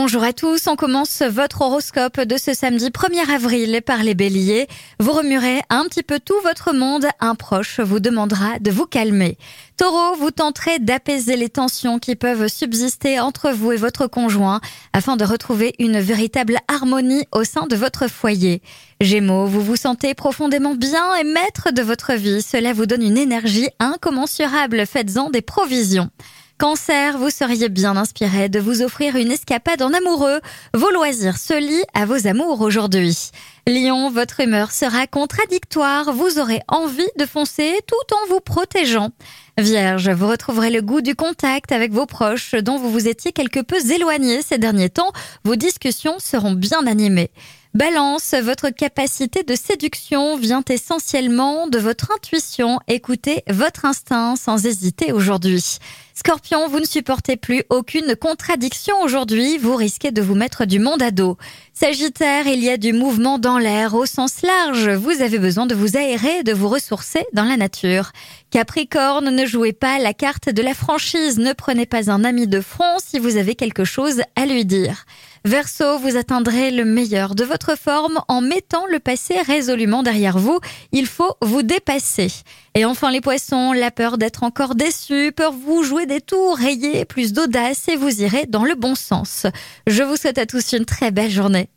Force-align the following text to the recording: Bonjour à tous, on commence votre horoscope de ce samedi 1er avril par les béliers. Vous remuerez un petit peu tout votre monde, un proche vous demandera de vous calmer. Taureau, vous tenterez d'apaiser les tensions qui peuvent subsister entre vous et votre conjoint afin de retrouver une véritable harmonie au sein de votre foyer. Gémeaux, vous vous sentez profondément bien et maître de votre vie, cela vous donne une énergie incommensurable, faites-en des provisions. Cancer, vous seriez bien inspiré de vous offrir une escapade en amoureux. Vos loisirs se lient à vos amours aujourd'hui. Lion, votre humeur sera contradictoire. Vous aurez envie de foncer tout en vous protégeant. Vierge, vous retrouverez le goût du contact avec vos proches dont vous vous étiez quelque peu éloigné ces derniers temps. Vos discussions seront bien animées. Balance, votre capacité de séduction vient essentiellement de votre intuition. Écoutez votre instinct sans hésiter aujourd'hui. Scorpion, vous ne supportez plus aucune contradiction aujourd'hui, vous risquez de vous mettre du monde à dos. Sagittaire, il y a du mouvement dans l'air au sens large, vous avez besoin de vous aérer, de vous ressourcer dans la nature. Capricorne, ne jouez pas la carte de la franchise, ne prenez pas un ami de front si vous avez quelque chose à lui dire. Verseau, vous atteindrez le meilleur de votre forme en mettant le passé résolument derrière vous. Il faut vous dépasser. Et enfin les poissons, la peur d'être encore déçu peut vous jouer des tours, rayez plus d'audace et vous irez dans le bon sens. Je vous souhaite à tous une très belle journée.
Bonjour 0.00 0.22
à 0.22 0.32
tous, 0.32 0.68
on 0.68 0.76
commence 0.76 1.22
votre 1.22 1.60
horoscope 1.60 2.20
de 2.20 2.36
ce 2.36 2.54
samedi 2.54 2.90
1er 2.90 3.34
avril 3.34 3.82
par 3.84 4.04
les 4.04 4.14
béliers. 4.14 4.68
Vous 5.00 5.10
remuerez 5.10 5.60
un 5.70 5.86
petit 5.86 6.04
peu 6.04 6.20
tout 6.20 6.40
votre 6.44 6.72
monde, 6.72 7.06
un 7.18 7.34
proche 7.34 7.80
vous 7.80 7.98
demandera 7.98 8.60
de 8.60 8.70
vous 8.70 8.86
calmer. 8.86 9.36
Taureau, 9.76 10.14
vous 10.14 10.30
tenterez 10.30 10.78
d'apaiser 10.78 11.34
les 11.34 11.48
tensions 11.48 11.98
qui 11.98 12.14
peuvent 12.14 12.46
subsister 12.46 13.18
entre 13.18 13.50
vous 13.50 13.72
et 13.72 13.76
votre 13.76 14.06
conjoint 14.06 14.60
afin 14.92 15.16
de 15.16 15.24
retrouver 15.24 15.74
une 15.80 15.98
véritable 15.98 16.58
harmonie 16.68 17.26
au 17.32 17.42
sein 17.42 17.66
de 17.66 17.74
votre 17.74 18.06
foyer. 18.06 18.62
Gémeaux, 19.00 19.46
vous 19.46 19.62
vous 19.62 19.74
sentez 19.74 20.14
profondément 20.14 20.76
bien 20.76 21.12
et 21.16 21.24
maître 21.24 21.72
de 21.72 21.82
votre 21.82 22.12
vie, 22.12 22.40
cela 22.40 22.72
vous 22.72 22.86
donne 22.86 23.02
une 23.02 23.18
énergie 23.18 23.68
incommensurable, 23.80 24.86
faites-en 24.86 25.30
des 25.30 25.42
provisions. 25.42 26.08
Cancer, 26.58 27.18
vous 27.18 27.30
seriez 27.30 27.68
bien 27.68 27.96
inspiré 27.96 28.48
de 28.48 28.58
vous 28.58 28.82
offrir 28.82 29.14
une 29.14 29.30
escapade 29.30 29.80
en 29.80 29.92
amoureux. 29.92 30.40
Vos 30.74 30.90
loisirs 30.90 31.36
se 31.38 31.54
lient 31.54 31.86
à 31.94 32.04
vos 32.04 32.26
amours 32.26 32.62
aujourd'hui. 32.62 33.30
Lion, 33.68 34.10
votre 34.10 34.40
humeur 34.40 34.72
sera 34.72 35.06
contradictoire. 35.06 36.12
Vous 36.12 36.40
aurez 36.40 36.60
envie 36.66 37.06
de 37.16 37.26
foncer 37.26 37.78
tout 37.86 38.14
en 38.14 38.34
vous 38.34 38.40
protégeant. 38.40 39.10
Vierge, 39.58 40.08
vous 40.10 40.28
retrouverez 40.28 40.70
le 40.70 40.82
goût 40.82 41.00
du 41.00 41.16
contact 41.16 41.72
avec 41.72 41.90
vos 41.90 42.06
proches 42.06 42.54
dont 42.54 42.78
vous 42.78 42.92
vous 42.92 43.08
étiez 43.08 43.32
quelque 43.32 43.58
peu 43.58 43.76
éloigné 43.90 44.40
ces 44.40 44.56
derniers 44.56 44.88
temps. 44.88 45.10
Vos 45.42 45.56
discussions 45.56 46.20
seront 46.20 46.52
bien 46.52 46.86
animées. 46.86 47.32
Balance, 47.74 48.34
votre 48.42 48.70
capacité 48.70 49.42
de 49.42 49.54
séduction 49.54 50.36
vient 50.36 50.62
essentiellement 50.68 51.66
de 51.66 51.78
votre 51.78 52.12
intuition. 52.12 52.78
Écoutez 52.88 53.42
votre 53.48 53.84
instinct 53.84 54.36
sans 54.36 54.64
hésiter 54.64 55.12
aujourd'hui. 55.12 55.78
Scorpion, 56.14 56.66
vous 56.66 56.80
ne 56.80 56.84
supportez 56.84 57.36
plus 57.36 57.62
aucune 57.68 58.16
contradiction 58.16 59.00
aujourd'hui, 59.02 59.56
vous 59.58 59.76
risquez 59.76 60.10
de 60.10 60.20
vous 60.20 60.34
mettre 60.34 60.64
du 60.64 60.80
monde 60.80 61.00
à 61.00 61.12
dos. 61.12 61.36
Sagittaire, 61.74 62.48
il 62.48 62.64
y 62.64 62.70
a 62.70 62.76
du 62.76 62.92
mouvement 62.92 63.38
dans 63.38 63.58
l'air 63.58 63.94
au 63.94 64.04
sens 64.04 64.42
large, 64.42 64.88
vous 64.88 65.22
avez 65.22 65.38
besoin 65.38 65.66
de 65.66 65.76
vous 65.76 65.96
aérer, 65.96 66.42
de 66.42 66.52
vous 66.52 66.68
ressourcer 66.68 67.24
dans 67.34 67.44
la 67.44 67.56
nature. 67.56 68.10
Capricorne, 68.50 69.30
ne 69.30 69.46
jouez 69.48 69.72
pas 69.72 69.98
la 69.98 70.12
carte 70.12 70.50
de 70.50 70.62
la 70.62 70.74
franchise, 70.74 71.38
ne 71.38 71.52
prenez 71.52 71.86
pas 71.86 72.10
un 72.10 72.22
ami 72.22 72.46
de 72.46 72.60
front 72.60 72.98
si 73.04 73.18
vous 73.18 73.36
avez 73.36 73.54
quelque 73.54 73.84
chose 73.84 74.22
à 74.36 74.46
lui 74.46 74.64
dire. 74.64 75.06
Verseau, 75.44 75.98
vous 75.98 76.16
atteindrez 76.16 76.70
le 76.70 76.84
meilleur 76.84 77.34
de 77.34 77.44
votre 77.44 77.76
forme 77.76 78.20
en 78.28 78.40
mettant 78.40 78.84
le 78.86 78.98
passé 78.98 79.40
résolument 79.40 80.02
derrière 80.02 80.38
vous. 80.38 80.60
Il 80.92 81.06
faut 81.06 81.34
vous 81.40 81.62
dépasser. 81.62 82.30
Et 82.74 82.84
enfin 82.84 83.10
les 83.10 83.22
poissons, 83.22 83.72
la 83.72 83.90
peur 83.90 84.18
d'être 84.18 84.42
encore 84.42 84.74
déçu 84.74 85.32
peut 85.34 85.50
vous 85.50 85.82
jouer 85.82 86.06
des 86.06 86.20
tours, 86.20 86.56
rayez 86.56 87.04
plus 87.04 87.32
d'audace 87.32 87.88
et 87.88 87.96
vous 87.96 88.22
irez 88.22 88.46
dans 88.46 88.64
le 88.64 88.74
bon 88.74 88.94
sens. 88.94 89.46
Je 89.86 90.02
vous 90.02 90.16
souhaite 90.16 90.38
à 90.38 90.46
tous 90.46 90.72
une 90.72 90.84
très 90.84 91.10
belle 91.10 91.30
journée. 91.30 91.70